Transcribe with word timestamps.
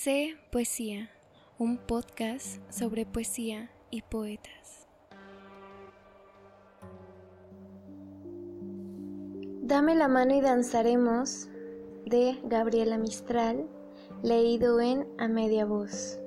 Sé 0.00 0.36
Poesía, 0.52 1.10
un 1.58 1.76
podcast 1.76 2.60
sobre 2.70 3.04
poesía 3.04 3.72
y 3.90 4.02
poetas. 4.02 4.86
Dame 9.60 9.96
la 9.96 10.06
mano 10.06 10.36
y 10.36 10.40
danzaremos 10.40 11.48
de 12.06 12.38
Gabriela 12.44 12.96
Mistral, 12.96 13.66
leído 14.22 14.80
en 14.80 15.04
A 15.18 15.26
Media 15.26 15.64
Voz. 15.64 16.20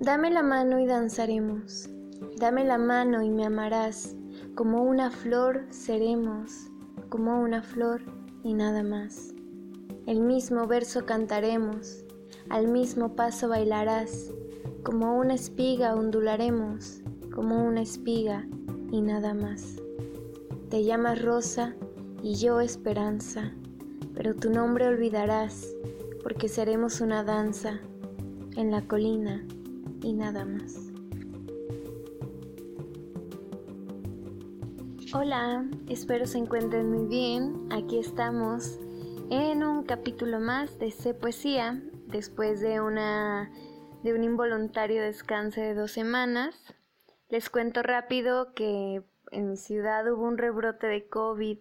Dame 0.00 0.30
la 0.30 0.42
mano 0.42 0.80
y 0.80 0.86
danzaremos, 0.86 1.90
dame 2.38 2.64
la 2.64 2.78
mano 2.78 3.22
y 3.22 3.28
me 3.28 3.44
amarás, 3.44 4.16
como 4.54 4.82
una 4.82 5.10
flor 5.10 5.66
seremos, 5.68 6.70
como 7.10 7.38
una 7.42 7.62
flor 7.62 8.00
y 8.42 8.54
nada 8.54 8.82
más. 8.82 9.34
El 10.06 10.20
mismo 10.20 10.66
verso 10.66 11.06
cantaremos, 11.06 12.03
al 12.50 12.68
mismo 12.68 13.14
paso 13.16 13.48
bailarás, 13.48 14.32
como 14.82 15.18
una 15.18 15.34
espiga 15.34 15.94
ondularemos, 15.94 17.00
como 17.34 17.64
una 17.64 17.82
espiga 17.82 18.46
y 18.90 19.00
nada 19.00 19.34
más. 19.34 19.80
Te 20.70 20.84
llamas 20.84 21.22
Rosa 21.22 21.74
y 22.22 22.34
yo 22.34 22.60
Esperanza, 22.60 23.52
pero 24.14 24.34
tu 24.34 24.50
nombre 24.50 24.86
olvidarás, 24.86 25.74
porque 26.22 26.48
seremos 26.48 27.00
una 27.00 27.24
danza 27.24 27.80
en 28.56 28.70
la 28.70 28.82
colina 28.82 29.44
y 30.02 30.12
nada 30.12 30.44
más. 30.44 30.84
Hola, 35.12 35.64
espero 35.88 36.26
se 36.26 36.38
encuentren 36.38 36.90
muy 36.90 37.06
bien. 37.06 37.68
Aquí 37.70 37.98
estamos 37.98 38.80
en 39.30 39.62
un 39.62 39.84
capítulo 39.84 40.40
más 40.40 40.78
de 40.80 40.90
C 40.90 41.14
Poesía, 41.14 41.80
después 42.14 42.60
de 42.60 42.80
una 42.80 43.50
de 44.04 44.14
un 44.14 44.22
involuntario 44.22 45.02
descanso 45.02 45.60
de 45.60 45.74
dos 45.74 45.90
semanas. 45.90 46.54
Les 47.28 47.50
cuento 47.50 47.82
rápido 47.82 48.54
que 48.54 49.02
en 49.32 49.50
mi 49.50 49.56
ciudad 49.56 50.06
hubo 50.12 50.22
un 50.22 50.38
rebrote 50.38 50.86
de 50.86 51.08
COVID 51.08 51.58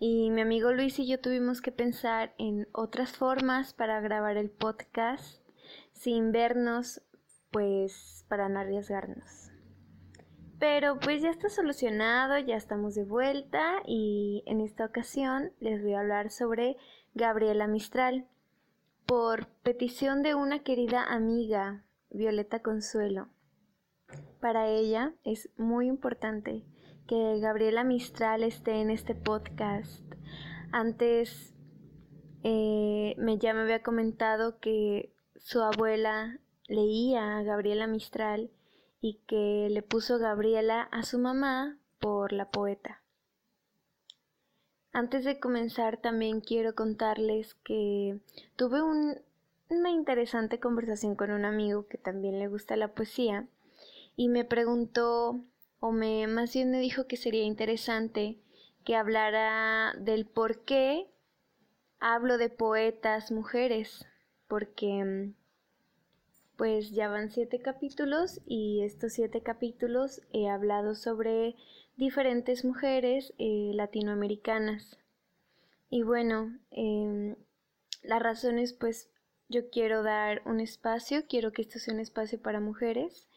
y 0.00 0.30
mi 0.30 0.40
amigo 0.40 0.72
Luis 0.72 0.98
y 0.98 1.06
yo 1.06 1.20
tuvimos 1.20 1.60
que 1.60 1.70
pensar 1.70 2.34
en 2.38 2.66
otras 2.72 3.12
formas 3.12 3.72
para 3.72 4.00
grabar 4.00 4.36
el 4.36 4.50
podcast 4.50 5.40
sin 5.92 6.32
vernos, 6.32 7.00
pues 7.52 8.24
para 8.28 8.48
no 8.48 8.58
arriesgarnos. 8.58 9.52
Pero 10.58 10.98
pues 10.98 11.22
ya 11.22 11.30
está 11.30 11.48
solucionado, 11.48 12.38
ya 12.38 12.56
estamos 12.56 12.96
de 12.96 13.04
vuelta 13.04 13.80
y 13.86 14.42
en 14.46 14.60
esta 14.60 14.86
ocasión 14.86 15.52
les 15.60 15.82
voy 15.82 15.94
a 15.94 16.00
hablar 16.00 16.30
sobre 16.30 16.76
Gabriela 17.14 17.68
Mistral 17.68 18.26
por 19.06 19.46
petición 19.62 20.22
de 20.22 20.34
una 20.34 20.60
querida 20.60 21.04
amiga, 21.04 21.84
Violeta 22.10 22.60
Consuelo. 22.60 23.28
Para 24.40 24.68
ella 24.68 25.14
es 25.24 25.50
muy 25.56 25.86
importante 25.88 26.64
que 27.06 27.38
Gabriela 27.40 27.84
Mistral 27.84 28.42
esté 28.42 28.80
en 28.80 28.90
este 28.90 29.14
podcast. 29.14 30.02
Antes 30.72 31.54
eh, 32.42 33.14
me, 33.18 33.38
ya 33.38 33.54
me 33.54 33.60
había 33.62 33.82
comentado 33.82 34.58
que 34.58 35.14
su 35.36 35.60
abuela 35.62 36.40
leía 36.66 37.36
a 37.36 37.42
Gabriela 37.42 37.86
Mistral 37.86 38.50
y 39.00 39.20
que 39.26 39.68
le 39.70 39.82
puso 39.82 40.18
Gabriela 40.18 40.82
a 40.82 41.02
su 41.02 41.18
mamá 41.18 41.78
por 41.98 42.32
la 42.32 42.50
poeta. 42.50 43.03
Antes 44.94 45.24
de 45.24 45.40
comenzar 45.40 45.96
también 45.96 46.40
quiero 46.40 46.76
contarles 46.76 47.54
que 47.64 48.20
tuve 48.54 48.80
una 48.80 49.90
interesante 49.90 50.60
conversación 50.60 51.16
con 51.16 51.32
un 51.32 51.44
amigo 51.44 51.88
que 51.88 51.98
también 51.98 52.38
le 52.38 52.46
gusta 52.46 52.76
la 52.76 52.94
poesía 52.94 53.48
y 54.14 54.28
me 54.28 54.44
preguntó 54.44 55.40
o 55.80 55.90
me 55.90 56.28
más 56.28 56.54
bien 56.54 56.70
me 56.70 56.78
dijo 56.78 57.08
que 57.08 57.16
sería 57.16 57.42
interesante 57.42 58.38
que 58.84 58.94
hablara 58.94 59.94
del 59.98 60.26
por 60.26 60.60
qué 60.64 61.08
hablo 61.98 62.38
de 62.38 62.50
poetas 62.50 63.32
mujeres 63.32 64.06
porque 64.46 65.32
pues 66.56 66.92
ya 66.92 67.08
van 67.08 67.30
siete 67.30 67.58
capítulos 67.60 68.40
y 68.46 68.84
estos 68.84 69.14
siete 69.14 69.42
capítulos 69.42 70.22
he 70.32 70.48
hablado 70.48 70.94
sobre 70.94 71.56
diferentes 71.96 72.64
mujeres 72.64 73.32
eh, 73.38 73.70
latinoamericanas. 73.74 74.98
Y 75.90 76.02
bueno, 76.02 76.58
eh, 76.70 77.36
la 78.02 78.18
razón 78.18 78.58
es 78.58 78.72
pues 78.72 79.10
yo 79.48 79.70
quiero 79.70 80.02
dar 80.02 80.42
un 80.46 80.60
espacio, 80.60 81.26
quiero 81.28 81.52
que 81.52 81.62
esto 81.62 81.78
sea 81.78 81.94
un 81.94 82.00
espacio 82.00 82.40
para 82.40 82.60
mujeres, 82.60 83.28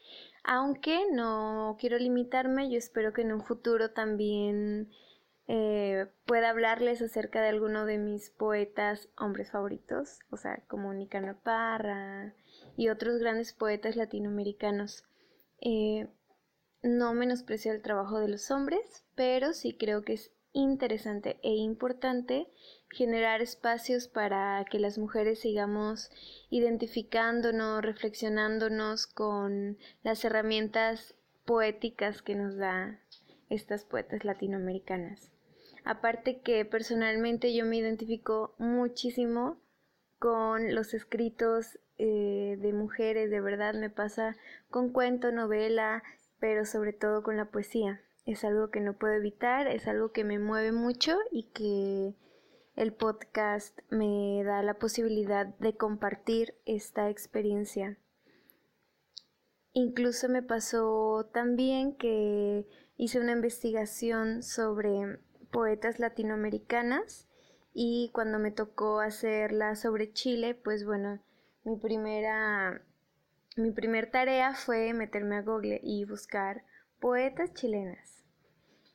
aunque 0.44 1.00
no 1.12 1.78
quiero 1.80 1.98
limitarme, 1.98 2.70
yo 2.70 2.78
espero 2.78 3.14
que 3.14 3.22
en 3.22 3.34
un 3.34 3.42
futuro 3.42 3.92
también 3.92 4.90
eh, 5.50 6.08
pueda 6.26 6.50
hablarles 6.50 7.02
acerca 7.02 7.42
de 7.42 7.50
alguno 7.50 7.86
de 7.86 7.98
mis 7.98 8.30
poetas 8.30 9.10
hombres 9.18 9.52
favoritos, 9.52 10.20
o 10.30 10.38
sea, 10.38 10.64
como 10.68 10.94
Nicanor 10.94 11.38
Parra 11.38 12.34
y 12.76 12.90
otros 12.90 13.20
grandes 13.20 13.54
poetas 13.54 13.96
latinoamericanos. 13.96 15.04
Eh, 15.62 16.08
no 16.88 17.14
menosprecio 17.14 17.72
el 17.72 17.82
trabajo 17.82 18.20
de 18.20 18.28
los 18.28 18.50
hombres, 18.52 19.06
pero 19.16 19.54
sí 19.54 19.74
creo 19.74 20.04
que 20.04 20.14
es 20.14 20.32
interesante 20.54 21.40
e 21.44 21.52
importante 21.52 22.48
generar 22.90 23.42
espacios 23.42 24.08
para 24.08 24.66
que 24.70 24.80
las 24.80 24.98
mujeres 24.98 25.40
sigamos 25.40 26.10
identificándonos, 26.50 27.82
reflexionándonos 27.82 29.08
con 29.08 29.78
las 30.04 30.24
herramientas 30.26 31.16
poéticas 31.46 32.22
que 32.22 32.36
nos 32.36 32.58
da 32.58 33.00
estas 33.50 33.86
poetas 33.86 34.26
latinoamericanas. 34.26 35.32
Aparte 35.84 36.42
que 36.42 36.66
personalmente 36.66 37.54
yo 37.54 37.66
me 37.66 37.78
identifico 37.78 38.56
muchísimo 38.58 39.58
con 40.20 40.76
los 40.76 40.94
escritos 40.94 41.80
eh, 41.98 42.58
de 42.60 42.74
mujeres, 42.74 43.30
de 43.30 43.42
verdad 43.42 43.74
me 43.74 43.90
pasa 43.90 44.36
con 44.70 44.92
cuento, 44.92 45.32
novela, 45.32 46.04
pero 46.40 46.66
sobre 46.66 46.94
todo 46.94 47.24
con 47.24 47.38
la 47.38 47.52
poesía. 47.52 48.02
Es 48.26 48.44
algo 48.44 48.70
que 48.70 48.82
no 48.82 48.98
puedo 48.98 49.14
evitar, 49.14 49.68
es 49.68 49.88
algo 49.88 50.12
que 50.12 50.24
me 50.24 50.40
mueve 50.40 50.72
mucho 50.72 51.18
y 51.32 51.44
que 51.52 52.16
el 52.76 52.94
podcast 52.94 53.80
me 53.90 54.44
da 54.44 54.62
la 54.62 54.76
posibilidad 54.76 55.46
de 55.46 55.76
compartir 55.76 56.56
esta 56.66 57.10
experiencia. 57.10 57.98
Incluso 59.74 60.28
me 60.28 60.44
pasó 60.44 61.30
también 61.34 61.96
que 61.96 62.68
hice 62.98 63.20
una 63.20 63.32
investigación 63.32 64.44
sobre 64.44 65.20
poetas 65.52 66.00
latinoamericanas 66.00 67.28
y 67.74 68.10
cuando 68.14 68.40
me 68.40 68.52
tocó 68.52 69.00
hacerla 69.00 69.76
sobre 69.76 70.12
Chile, 70.12 70.56
pues 70.56 70.86
bueno, 70.86 71.22
mi 71.64 71.78
primera 71.78 72.82
mi 73.58 73.72
primer 73.72 74.10
tarea 74.10 74.54
fue 74.54 74.94
meterme 74.94 75.38
a 75.38 75.42
Google 75.42 75.80
y 75.84 76.06
buscar 76.06 76.64
poetas 77.00 77.54
chilenas 77.54 78.18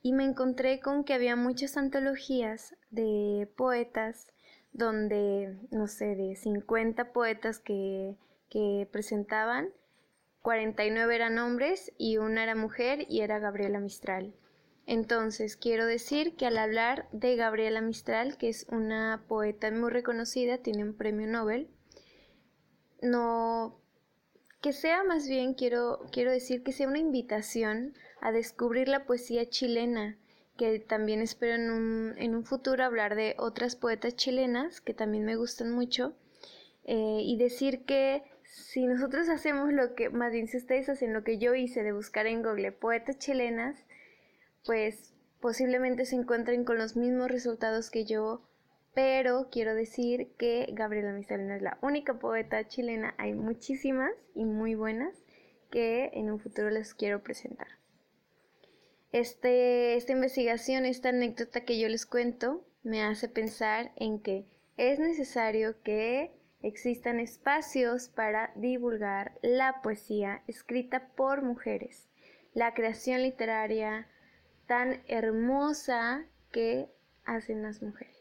y 0.03 0.11
me 0.11 0.25
encontré 0.25 0.81
con 0.81 1.05
que 1.05 1.13
había 1.13 1.37
muchas 1.37 1.77
antologías 1.77 2.75
de 2.91 3.49
poetas 3.55 4.27
donde, 4.73 5.57
no 5.71 5.87
sé, 5.87 6.15
de 6.15 6.35
50 6.35 7.13
poetas 7.13 7.59
que, 7.59 8.17
que 8.49 8.87
presentaban, 8.91 9.69
49 10.41 11.15
eran 11.15 11.39
hombres 11.39 11.93
y 11.97 12.17
una 12.17 12.43
era 12.43 12.53
mujer 12.53 13.05
y 13.07 13.21
era 13.21 13.39
Gabriela 13.39 13.79
Mistral. 13.79 14.35
Entonces, 14.85 15.55
quiero 15.55 15.85
decir 15.85 16.35
que 16.35 16.47
al 16.47 16.57
hablar 16.57 17.07
de 17.13 17.37
Gabriela 17.37 17.79
Mistral, 17.79 18.37
que 18.37 18.49
es 18.49 18.67
una 18.69 19.23
poeta 19.29 19.71
muy 19.71 19.89
reconocida, 19.89 20.57
tiene 20.57 20.83
un 20.83 20.97
premio 20.97 21.27
Nobel, 21.27 21.69
no 23.01 23.79
que 24.63 24.71
sea 24.71 25.03
más 25.03 25.27
bien 25.27 25.53
quiero 25.53 25.99
quiero 26.13 26.31
decir 26.31 26.63
que 26.63 26.71
sea 26.71 26.87
una 26.87 26.97
invitación 26.97 27.93
a 28.21 28.31
descubrir 28.31 28.87
la 28.87 29.05
poesía 29.05 29.47
chilena, 29.49 30.17
que 30.57 30.79
también 30.79 31.21
espero 31.21 31.55
en 31.55 31.69
un, 31.69 32.13
en 32.17 32.33
un 32.33 32.45
futuro 32.45 32.85
hablar 32.85 33.15
de 33.15 33.35
otras 33.37 33.75
poetas 33.75 34.15
chilenas 34.15 34.79
que 34.79 34.93
también 34.93 35.25
me 35.25 35.35
gustan 35.35 35.69
mucho, 35.69 36.15
eh, 36.85 37.19
y 37.21 37.37
decir 37.37 37.83
que 37.83 38.23
si 38.45 38.85
nosotros 38.85 39.27
hacemos 39.27 39.73
lo 39.73 39.95
que, 39.95 40.09
más 40.09 40.31
bien 40.31 40.47
si 40.47 40.55
ustedes 40.55 40.87
hacen 40.87 41.11
lo 41.11 41.25
que 41.25 41.37
yo 41.37 41.53
hice 41.55 41.83
de 41.83 41.91
buscar 41.91 42.25
en 42.25 42.41
Google 42.41 42.71
poetas 42.71 43.19
chilenas, 43.19 43.85
pues 44.65 45.13
posiblemente 45.41 46.05
se 46.05 46.15
encuentren 46.15 46.63
con 46.63 46.77
los 46.77 46.95
mismos 46.95 47.29
resultados 47.29 47.89
que 47.89 48.05
yo, 48.05 48.47
pero 48.93 49.49
quiero 49.51 49.73
decir 49.73 50.33
que 50.37 50.67
Gabriela 50.71 51.11
Mistral 51.11 51.49
es 51.49 51.61
la 51.61 51.77
única 51.81 52.19
poeta 52.19 52.67
chilena, 52.67 53.15
hay 53.17 53.33
muchísimas 53.33 54.11
y 54.35 54.45
muy 54.45 54.75
buenas 54.75 55.23
que 55.71 56.11
en 56.13 56.31
un 56.31 56.39
futuro 56.39 56.69
les 56.69 56.93
quiero 56.93 57.23
presentar. 57.23 57.67
Este, 59.11 59.95
esta 59.95 60.11
investigación, 60.11 60.85
esta 60.85 61.09
anécdota 61.09 61.65
que 61.65 61.79
yo 61.79 61.87
les 61.87 62.05
cuento, 62.05 62.65
me 62.83 63.03
hace 63.03 63.29
pensar 63.29 63.91
en 63.95 64.19
que 64.19 64.45
es 64.77 64.99
necesario 64.99 65.81
que 65.83 66.31
existan 66.61 67.19
espacios 67.19 68.09
para 68.09 68.51
divulgar 68.55 69.37
la 69.41 69.81
poesía 69.81 70.43
escrita 70.47 71.09
por 71.15 71.43
mujeres, 71.43 72.09
la 72.53 72.73
creación 72.73 73.21
literaria 73.21 74.07
tan 74.67 75.03
hermosa 75.07 76.25
que 76.51 76.89
hacen 77.25 77.63
las 77.63 77.81
mujeres. 77.81 78.12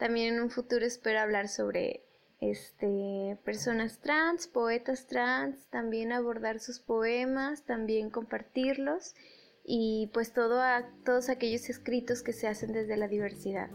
También 0.00 0.36
en 0.36 0.40
un 0.40 0.48
futuro 0.48 0.86
espero 0.86 1.20
hablar 1.20 1.48
sobre 1.48 2.02
este, 2.40 3.36
personas 3.44 4.00
trans, 4.00 4.46
poetas 4.46 5.06
trans, 5.06 5.66
también 5.66 6.10
abordar 6.10 6.58
sus 6.58 6.80
poemas, 6.80 7.64
también 7.66 8.08
compartirlos 8.08 9.14
y 9.62 10.10
pues 10.14 10.32
todo 10.32 10.62
a, 10.62 10.88
todos 11.04 11.28
aquellos 11.28 11.68
escritos 11.68 12.22
que 12.22 12.32
se 12.32 12.48
hacen 12.48 12.72
desde 12.72 12.96
la 12.96 13.08
diversidad. 13.08 13.68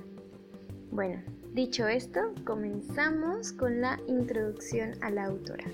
Bueno, 0.89 1.22
dicho 1.54 1.88
esto, 1.88 2.33
comenzamos 2.44 3.51
con 3.54 3.80
la 3.80 4.00
introducción 4.07 4.95
a 5.04 5.12
la 5.12 5.25
autora. 5.25 5.66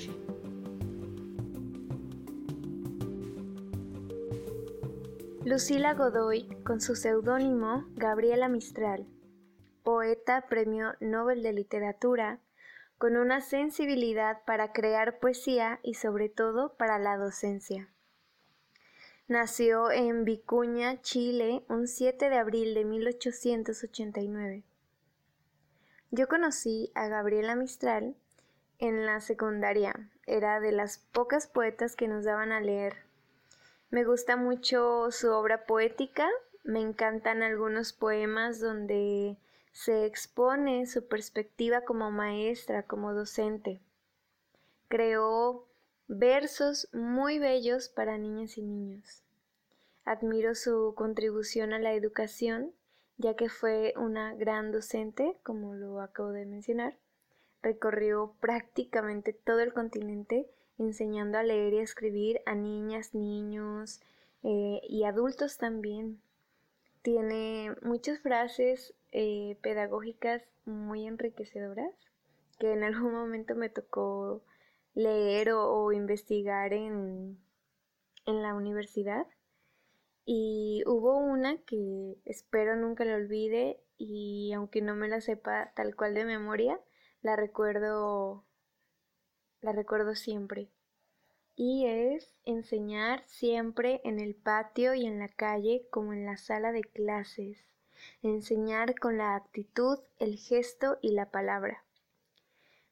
Lucila 5.45 5.93
Godoy, 5.93 6.45
con 6.65 6.81
su 6.81 6.97
seudónimo 6.97 7.85
Gabriela 7.95 8.49
Mistral, 8.49 9.07
poeta 9.83 10.45
Premio 10.47 10.95
Nobel 10.99 11.43
de 11.43 11.53
Literatura, 11.53 12.39
con 12.97 13.17
una 13.17 13.41
sensibilidad 13.41 14.43
para 14.45 14.71
crear 14.73 15.19
poesía 15.19 15.79
y 15.83 15.95
sobre 15.95 16.29
todo 16.29 16.73
para 16.73 16.99
la 16.99 17.17
docencia. 17.17 17.89
Nació 19.27 19.91
en 19.91 20.25
Vicuña, 20.25 21.01
Chile, 21.01 21.63
un 21.69 21.87
7 21.87 22.29
de 22.29 22.37
abril 22.37 22.73
de 22.73 22.83
1889. 22.85 24.63
Yo 26.11 26.27
conocí 26.27 26.91
a 26.93 27.07
Gabriela 27.07 27.55
Mistral 27.55 28.15
en 28.79 29.05
la 29.05 29.21
secundaria. 29.21 30.09
Era 30.27 30.59
de 30.59 30.73
las 30.73 30.97
pocas 30.97 31.47
poetas 31.47 31.95
que 31.95 32.09
nos 32.09 32.25
daban 32.25 32.51
a 32.51 32.59
leer. 32.59 32.97
Me 33.89 34.03
gusta 34.03 34.35
mucho 34.35 35.09
su 35.11 35.31
obra 35.31 35.65
poética. 35.65 36.27
Me 36.63 36.81
encantan 36.81 37.43
algunos 37.43 37.93
poemas 37.93 38.59
donde 38.59 39.37
se 39.71 40.05
expone 40.05 40.85
su 40.85 41.07
perspectiva 41.07 41.81
como 41.81 42.11
maestra, 42.11 42.83
como 42.83 43.13
docente. 43.13 43.81
Creó 44.87 45.67
versos 46.07 46.89
muy 46.91 47.39
bellos 47.39 47.89
para 47.89 48.17
niñas 48.17 48.57
y 48.57 48.63
niños. 48.63 49.23
Admiro 50.03 50.55
su 50.55 50.93
contribución 50.95 51.73
a 51.73 51.79
la 51.79 51.93
educación, 51.93 52.73
ya 53.17 53.35
que 53.35 53.49
fue 53.49 53.93
una 53.95 54.35
gran 54.35 54.71
docente, 54.71 55.37
como 55.43 55.73
lo 55.75 56.01
acabo 56.01 56.31
de 56.31 56.45
mencionar. 56.45 56.97
Recorrió 57.61 58.35
prácticamente 58.39 59.33
todo 59.33 59.59
el 59.59 59.73
continente 59.73 60.49
enseñando 60.79 61.37
a 61.37 61.43
leer 61.43 61.73
y 61.73 61.79
a 61.79 61.83
escribir 61.83 62.41
a 62.45 62.55
niñas, 62.55 63.13
niños 63.13 64.01
eh, 64.43 64.81
y 64.89 65.03
adultos 65.03 65.57
también. 65.57 66.19
Tiene 67.01 67.75
muchas 67.81 68.19
frases 68.19 68.93
eh, 69.11 69.57
pedagógicas 69.61 70.43
muy 70.65 71.07
enriquecedoras 71.07 71.93
que 72.59 72.73
en 72.73 72.83
algún 72.83 73.11
momento 73.13 73.55
me 73.55 73.69
tocó 73.69 74.43
leer 74.93 75.51
o, 75.51 75.91
investigar 75.91 76.73
en, 76.73 77.39
en 78.25 78.41
la 78.43 78.53
universidad. 78.53 79.25
Y 80.25 80.83
hubo 80.85 81.17
una 81.17 81.57
que 81.63 82.17
espero 82.25 82.75
nunca 82.75 83.03
la 83.03 83.15
olvide 83.15 83.81
y 83.97 84.53
aunque 84.53 84.81
no 84.81 84.95
me 84.95 85.07
la 85.07 85.21
sepa 85.21 85.71
tal 85.75 85.95
cual 85.95 86.13
de 86.13 86.25
memoria, 86.25 86.79
la 87.21 87.35
recuerdo 87.35 88.45
la 89.61 89.71
recuerdo 89.71 90.15
siempre. 90.15 90.69
Y 91.55 91.85
es 91.85 92.33
enseñar 92.45 93.23
siempre 93.27 94.01
en 94.03 94.19
el 94.19 94.35
patio 94.35 94.93
y 94.93 95.05
en 95.05 95.19
la 95.19 95.29
calle 95.29 95.85
como 95.91 96.13
en 96.13 96.25
la 96.25 96.37
sala 96.37 96.71
de 96.71 96.81
clases 96.81 97.71
enseñar 98.21 98.95
con 98.99 99.17
la 99.17 99.35
actitud, 99.35 99.99
el 100.19 100.37
gesto 100.37 100.97
y 101.01 101.11
la 101.11 101.29
palabra. 101.29 101.83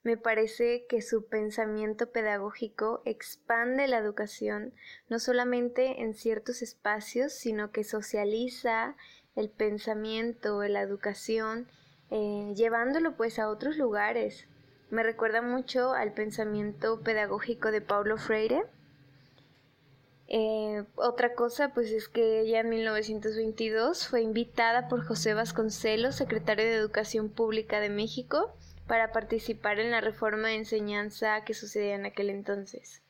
Me 0.02 0.16
parece 0.18 0.86
que 0.88 1.02
su 1.02 1.28
pensamiento 1.28 2.12
pedagógico 2.12 3.02
expande 3.06 3.88
la 3.88 3.98
educación 3.98 4.74
no 5.10 5.20
solamente 5.20 6.02
en 6.02 6.14
ciertos 6.14 6.62
espacios, 6.62 7.34
sino 7.34 7.72
que 7.72 7.84
socializa 7.84 8.96
el 9.36 9.50
pensamiento, 9.50 10.64
la 10.64 10.82
educación, 10.82 11.68
eh, 12.12 12.54
llevándolo 12.56 13.18
pues 13.18 13.40
a 13.40 13.50
otros 13.50 13.78
lugares. 13.78 14.48
Me 14.90 15.04
recuerda 15.04 15.42
mucho 15.42 15.94
al 15.94 16.14
pensamiento 16.14 17.02
pedagógico 17.02 17.72
de 17.72 17.82
Paulo 17.82 18.18
Freire, 18.18 18.64
eh, 20.32 20.84
otra 20.94 21.34
cosa, 21.34 21.74
pues 21.74 21.92
es 21.92 22.08
que 22.08 22.42
ella 22.42 22.60
en 22.60 22.70
1922 22.70 24.08
fue 24.08 24.22
invitada 24.22 24.88
por 24.88 25.04
José 25.04 25.34
Vasconcelos, 25.34 26.16
secretario 26.16 26.66
de 26.66 26.76
Educación 26.76 27.30
Pública 27.30 27.80
de 27.80 27.90
México, 27.90 28.54
para 28.86 29.12
participar 29.12 29.80
en 29.80 29.90
la 29.90 30.02
reforma 30.02 30.50
de 30.50 30.56
enseñanza 30.58 31.44
que 31.46 31.56
sucedía 31.56 31.96
en 31.96 32.06
aquel 32.06 32.30
entonces. 32.30 33.02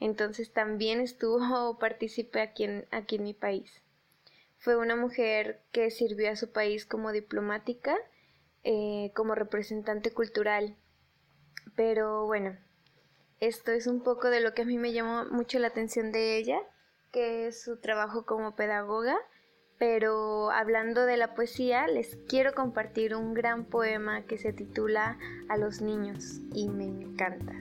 Entonces 0.00 0.52
también 0.52 1.00
estuvo 1.00 1.78
partícipe 1.78 2.42
aquí 2.42 2.64
en, 2.64 2.84
aquí 2.90 3.16
en 3.16 3.24
mi 3.24 3.32
país. 3.32 3.80
Fue 4.58 4.76
una 4.76 4.96
mujer 4.96 5.62
que 5.72 5.90
sirvió 5.90 6.30
a 6.30 6.36
su 6.36 6.52
país 6.52 6.84
como 6.84 7.10
diplomática, 7.10 7.96
eh, 8.64 9.12
como 9.14 9.34
representante 9.34 10.10
cultural. 10.10 10.76
Pero 11.76 12.26
bueno, 12.26 12.56
esto 13.40 13.72
es 13.72 13.86
un 13.86 14.02
poco 14.02 14.28
de 14.28 14.40
lo 14.40 14.52
que 14.54 14.62
a 14.62 14.66
mí 14.66 14.76
me 14.76 14.92
llamó 14.92 15.24
mucho 15.30 15.58
la 15.58 15.68
atención 15.68 16.12
de 16.12 16.36
ella, 16.36 16.60
que 17.10 17.46
es 17.46 17.62
su 17.62 17.80
trabajo 17.80 18.26
como 18.26 18.54
pedagoga. 18.54 19.16
Pero 19.78 20.50
hablando 20.50 21.06
de 21.06 21.16
la 21.16 21.34
poesía, 21.34 21.86
les 21.86 22.16
quiero 22.28 22.52
compartir 22.52 23.14
un 23.14 23.32
gran 23.32 23.64
poema 23.64 24.26
que 24.26 24.36
se 24.36 24.52
titula 24.52 25.18
A 25.48 25.56
los 25.56 25.80
niños 25.80 26.40
y 26.52 26.68
me 26.68 26.84
encanta. 26.84 27.54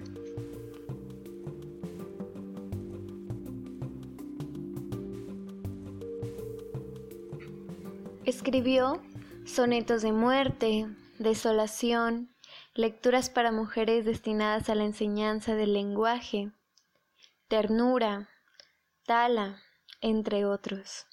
Escribió 8.26 9.02
sonetos 9.46 10.02
de 10.02 10.12
muerte, 10.12 10.88
desolación, 11.20 12.30
lecturas 12.80 13.30
para 13.30 13.52
mujeres 13.52 14.06
destinadas 14.06 14.70
a 14.70 14.76
la 14.76 14.86
enseñanza 14.86 15.54
del 15.54 15.74
lenguaje, 15.74 16.54
ternura, 17.50 18.30
tala, 19.06 19.62
entre 20.00 20.46
otros. 20.46 21.06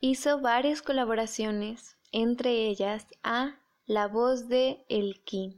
Hizo 0.00 0.40
varias 0.40 0.82
colaboraciones, 0.82 1.96
entre 2.10 2.66
ellas 2.66 3.06
a 3.22 3.60
La 3.86 4.08
voz 4.08 4.48
de 4.48 4.84
Elqui, 4.88 5.56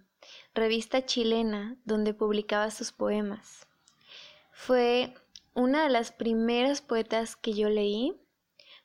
revista 0.53 1.07
chilena 1.07 1.79
donde 1.87 2.13
publicaba 2.13 2.71
sus 2.71 2.93
poemas. 2.93 3.67
Fue 4.51 5.15
una 5.55 5.85
de 5.85 5.89
las 5.89 6.13
primeras 6.13 6.83
poetas 6.83 7.35
que 7.35 7.55
yo 7.55 7.71
leí. 7.71 8.21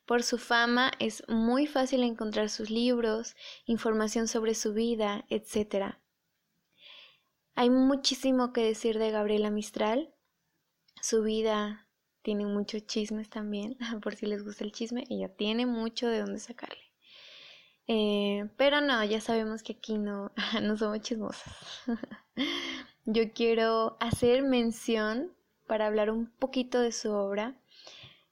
Por 0.08 0.24
su 0.24 0.38
fama 0.38 0.94
es 1.00 1.22
muy 1.28 1.68
fácil 1.68 2.02
encontrar 2.02 2.50
sus 2.50 2.70
libros, 2.70 3.36
información 3.66 4.30
sobre 4.30 4.56
su 4.56 4.74
vida, 4.74 5.26
etc. 5.30 5.98
Hay 7.56 7.70
muchísimo 7.70 8.54
que 8.54 8.62
decir 8.62 9.00
de 9.00 9.12
Gabriela 9.12 9.52
Mistral. 9.52 10.14
Su 11.02 11.24
vida 11.24 11.90
tiene 12.22 12.46
muchos 12.46 12.88
chismes 12.88 13.30
también, 13.30 13.78
por 14.02 14.16
si 14.16 14.28
les 14.28 14.46
gusta 14.46 14.64
el 14.64 14.72
chisme, 14.72 15.04
ella 15.10 15.28
tiene 15.28 15.66
mucho 15.66 16.08
de 16.08 16.22
dónde 16.22 16.40
sacarle. 16.40 16.94
Eh, 17.88 18.50
pero 18.56 18.80
no, 18.80 19.04
ya 19.04 19.20
sabemos 19.20 19.62
que 19.62 19.74
aquí 19.74 19.98
no, 19.98 20.32
no 20.62 20.78
somos 20.78 21.02
chismosas. 21.02 21.54
Yo 23.06 23.34
quiero 23.34 23.98
hacer 24.00 24.42
mención, 24.42 25.34
para 25.68 25.88
hablar 25.88 26.12
un 26.12 26.28
poquito 26.28 26.80
de 26.80 26.94
su 26.94 27.12
obra, 27.12 27.60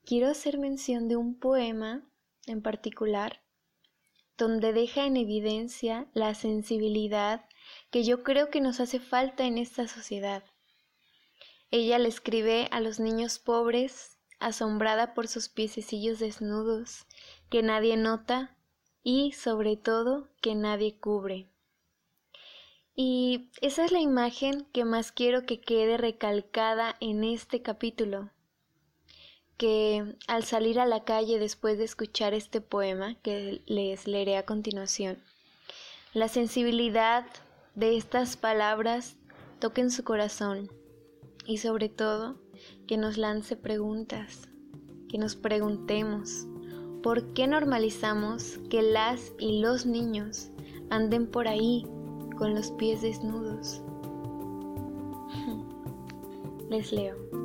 quiero 0.05 0.29
hacer 0.29 0.57
mención 0.57 1.07
de 1.07 1.15
un 1.15 1.38
poema 1.38 2.07
en 2.45 2.62
particular, 2.62 3.41
donde 4.38 4.71
deja 4.71 5.05
en 5.05 5.17
evidencia 5.17 6.07
la 6.13 6.35
sensibilidad 6.35 7.45
que 7.89 8.03
yo 8.03 8.24
creo 8.24 8.50
que 8.50 8.62
nos 8.62 8.79
hace 8.79 9.00
falta 9.00 9.45
en 9.45 9.57
esta 9.57 9.88
sociedad. 9.88 10.43
Ella 11.71 11.97
le 11.97 12.09
escribe 12.09 12.67
a 12.71 12.79
los 12.79 13.00
niños 13.00 13.39
pobres, 13.39 14.19
asombrada 14.39 15.13
por 15.13 15.27
sus 15.27 15.50
piececillos 15.50 16.19
desnudos, 16.19 17.07
que 17.50 17.63
nadie 17.63 17.97
nota 17.97 18.57
y, 19.03 19.31
sobre 19.31 19.75
todo, 19.75 20.29
que 20.41 20.55
nadie 20.55 20.97
cubre. 21.00 21.50
Y 22.95 23.50
esa 23.62 23.83
es 23.83 23.91
la 23.91 24.00
imagen 24.00 24.65
que 24.71 24.85
más 24.85 25.12
quiero 25.12 25.45
que 25.45 25.59
quede 25.59 25.97
recalcada 25.97 26.95
en 27.01 27.24
este 27.24 27.62
capítulo, 27.62 28.31
que 29.57 30.15
al 30.27 30.43
salir 30.43 30.79
a 30.79 30.85
la 30.85 31.03
calle 31.03 31.39
después 31.39 31.77
de 31.77 31.85
escuchar 31.85 32.33
este 32.33 32.62
poema 32.62 33.15
que 33.21 33.62
les 33.65 34.07
leeré 34.07 34.38
a 34.38 34.45
continuación, 34.45 35.17
la 36.13 36.27
sensibilidad 36.27 37.25
de 37.75 37.97
estas 37.97 38.38
palabras 38.38 39.17
toquen 39.59 39.91
su 39.91 40.03
corazón 40.03 40.69
y 41.45 41.57
sobre 41.57 41.89
todo 41.89 42.38
que 42.88 42.97
nos 42.97 43.17
lance 43.17 43.55
preguntas, 43.55 44.50
que 45.09 45.17
nos 45.17 45.35
preguntemos 45.35 46.47
por 47.03 47.33
qué 47.33 47.47
normalizamos 47.47 48.59
que 48.69 48.81
las 48.81 49.33
y 49.38 49.59
los 49.59 49.85
niños 49.85 50.50
anden 50.89 51.27
por 51.27 51.47
ahí 51.47 51.85
con 52.38 52.55
los 52.55 52.71
pies 52.71 53.01
desnudos. 53.01 53.81
Les 56.69 56.91
leo. 56.91 57.44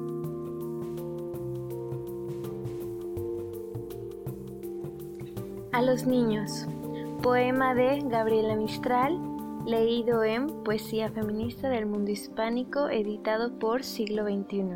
A 5.81 5.83
los 5.83 6.05
niños. 6.05 6.67
Poema 7.23 7.75
de 7.75 8.01
Gabriela 8.05 8.55
Mistral, 8.55 9.19
leído 9.65 10.23
en 10.25 10.63
Poesía 10.63 11.09
Feminista 11.09 11.71
del 11.71 11.87
Mundo 11.87 12.11
Hispánico, 12.11 12.91
editado 12.91 13.59
por 13.59 13.83
Siglo 13.83 14.25
XXI. 14.25 14.75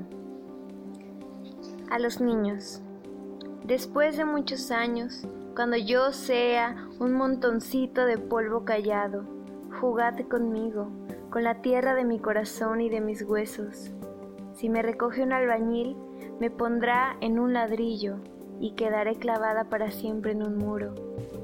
A 1.90 1.98
los 1.98 2.22
niños. 2.22 2.80
Después 3.66 4.16
de 4.16 4.24
muchos 4.24 4.70
años, 4.70 5.28
cuando 5.54 5.76
yo 5.76 6.10
sea 6.10 6.88
un 6.98 7.12
montoncito 7.12 8.06
de 8.06 8.16
polvo 8.16 8.64
callado, 8.64 9.26
jugad 9.78 10.18
conmigo, 10.20 10.88
con 11.28 11.44
la 11.44 11.60
tierra 11.60 11.94
de 11.94 12.04
mi 12.04 12.18
corazón 12.18 12.80
y 12.80 12.88
de 12.88 13.02
mis 13.02 13.20
huesos. 13.24 13.90
Si 14.54 14.70
me 14.70 14.80
recoge 14.80 15.22
un 15.22 15.34
albañil, 15.34 15.98
me 16.40 16.48
pondrá 16.48 17.18
en 17.20 17.38
un 17.38 17.52
ladrillo 17.52 18.16
y 18.60 18.72
quedaré 18.72 19.16
clavada 19.16 19.64
para 19.64 19.90
siempre 19.90 20.32
en 20.32 20.42
un 20.42 20.56
muro, 20.56 20.94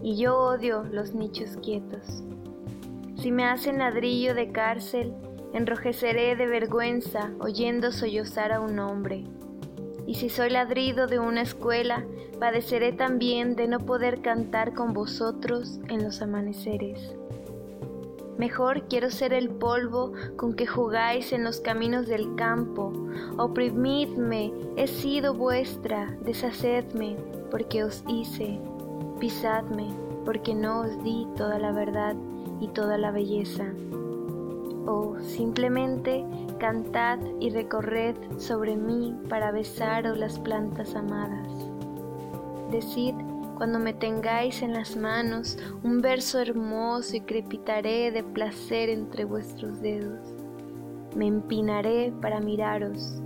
y 0.03 0.17
yo 0.17 0.39
odio 0.39 0.85
los 0.85 1.15
nichos 1.15 1.57
quietos. 1.59 2.23
Si 3.17 3.33
me 3.33 3.45
hacen 3.45 3.79
ladrillo 3.79 4.35
de 4.35 4.51
cárcel, 4.51 5.13
enrojeceré 5.53 6.37
de 6.37 6.47
vergüenza 6.47 7.31
oyendo 7.39 7.93
sollozar 7.93 8.53
a 8.53 8.61
un 8.61 8.79
hombre. 8.79 9.25
Y 10.07 10.15
si 10.15 10.29
soy 10.29 10.51
ladrido 10.51 11.07
de 11.07 11.19
una 11.19 11.43
escuela, 11.43 12.05
padeceré 12.39 12.93
también 12.93 13.57
de 13.57 13.69
no 13.69 13.79
poder 13.81 14.23
cantar 14.23 14.73
con 14.73 14.93
vosotros 14.93 15.79
en 15.89 16.03
los 16.03 16.23
amaneceres. 16.23 17.15
Mejor 18.41 18.85
quiero 18.89 19.11
ser 19.11 19.35
el 19.35 19.51
polvo 19.51 20.15
con 20.37 20.55
que 20.55 20.67
jugáis 20.67 21.35
en 21.35 21.45
los 21.45 21.61
caminos 21.61 22.07
del 22.07 22.37
campo. 22.37 22.91
Oprimidme, 23.37 24.51
he 24.77 24.87
sido 24.87 25.35
vuestra, 25.35 26.17
deshacedme, 26.25 27.19
porque 27.51 27.85
os 27.85 28.03
hice. 28.09 28.59
Pisadme, 29.19 29.89
porque 30.25 30.55
no 30.55 30.81
os 30.81 31.05
di 31.05 31.27
toda 31.37 31.59
la 31.59 31.71
verdad 31.73 32.17
y 32.63 32.69
toda 32.69 32.97
la 32.97 33.11
belleza. 33.11 33.75
O 34.87 35.19
simplemente 35.21 36.25
cantad 36.59 37.19
y 37.41 37.51
recorred 37.51 38.17
sobre 38.39 38.75
mí 38.75 39.21
para 39.29 39.53
besaros 39.53 40.17
las 40.17 40.39
plantas 40.39 40.95
amadas. 40.95 41.47
Decid 42.71 43.17
cuando 43.61 43.79
me 43.79 43.93
tengáis 43.93 44.63
en 44.63 44.73
las 44.73 44.97
manos 44.97 45.59
un 45.83 46.01
verso 46.01 46.39
hermoso 46.39 47.15
y 47.15 47.21
crepitaré 47.21 48.11
de 48.11 48.25
placer 48.25 48.89
entre 48.89 49.27
vuestros 49.27 49.83
dedos. 49.83 50.19
Me 51.15 51.27
empinaré 51.27 52.11
para 52.23 52.41
miraros 52.41 53.21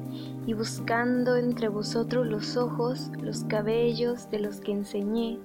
y 0.45 0.55
buscando 0.55 1.37
entre 1.37 1.69
vosotros 1.69 2.27
los 2.27 2.57
ojos, 2.57 3.13
los 3.23 3.45
cabellos 3.45 4.29
de 4.29 4.41
los 4.41 4.61
que 4.61 4.73
enseñé. 4.73 5.39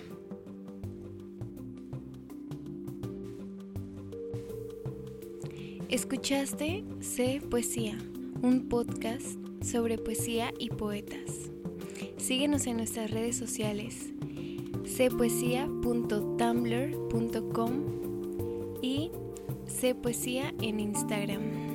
Escuchaste 5.90 6.84
C 7.00 7.42
Poesía, 7.50 7.98
un 8.42 8.68
podcast 8.68 9.38
sobre 9.62 9.98
poesía 9.98 10.52
y 10.58 10.70
poetas. 10.70 11.50
Síguenos 12.28 12.66
en 12.66 12.76
nuestras 12.76 13.10
redes 13.10 13.38
sociales 13.38 14.12
cpoesia.tumblr.com 14.84 17.72
y 18.82 19.10
cpoesia 19.80 20.52
en 20.60 20.78
Instagram. 20.78 21.67